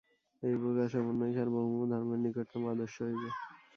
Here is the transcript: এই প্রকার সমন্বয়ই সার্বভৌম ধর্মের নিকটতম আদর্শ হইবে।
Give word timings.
এই 0.43 0.55
প্রকার 0.61 0.87
সমন্বয়ই 0.93 1.33
সার্বভৌম 1.37 1.81
ধর্মের 1.91 2.19
নিকটতম 2.23 2.61
আদর্শ 2.71 2.95
হইবে। 3.07 3.29